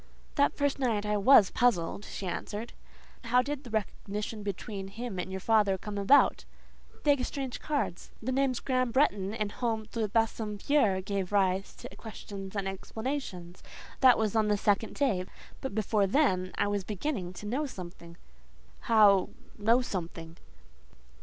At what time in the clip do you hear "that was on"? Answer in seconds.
13.99-14.47